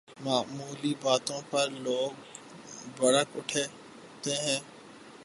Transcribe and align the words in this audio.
معمولی 0.23 0.93
باتوں 1.01 1.41
پر 1.49 1.69
لوگ 1.69 2.11
بھڑک 2.95 3.27
اٹھتے 3.35 4.35
ہیں۔ 4.35 4.59